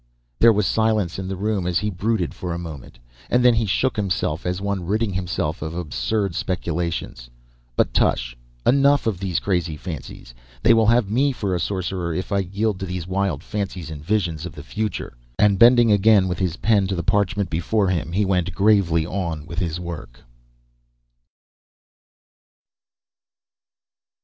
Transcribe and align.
There 0.39 0.51
was 0.51 0.65
silence 0.65 1.19
in 1.19 1.27
the 1.27 1.35
room 1.35 1.67
as 1.67 1.77
he 1.77 1.91
brooded 1.91 2.33
for 2.33 2.55
a 2.55 2.57
moment, 2.57 2.97
and 3.29 3.45
then 3.45 3.53
he 3.53 3.67
shook 3.67 3.97
himself 3.97 4.47
as 4.47 4.59
one 4.59 4.83
ridding 4.83 5.13
himself 5.13 5.61
of 5.61 5.75
absurd 5.75 6.33
speculations. 6.33 7.29
"But 7.75 7.93
tush 7.93 8.35
enough 8.65 9.05
of 9.05 9.19
these 9.19 9.37
crazy 9.39 9.77
fancies. 9.77 10.33
They 10.63 10.73
will 10.73 10.87
have 10.87 11.11
me 11.11 11.31
for 11.31 11.53
a 11.53 11.59
sorcerer 11.59 12.15
if 12.15 12.31
I 12.31 12.39
yield 12.39 12.79
to 12.79 12.87
these 12.87 13.05
wild 13.05 13.43
fancies 13.43 13.91
and 13.91 14.03
visions 14.03 14.43
of 14.47 14.55
the 14.55 14.63
future." 14.63 15.13
And 15.37 15.59
bending 15.59 15.91
again 15.91 16.27
with 16.27 16.39
his 16.39 16.57
pen 16.57 16.87
to 16.87 16.95
the 16.95 17.03
parchment 17.03 17.51
before 17.51 17.89
him, 17.89 18.11
he 18.13 18.25
went 18.25 18.55
gravely 18.55 19.05
on 19.05 19.45
with 19.45 19.59
his 19.59 19.79
work. 19.79 20.21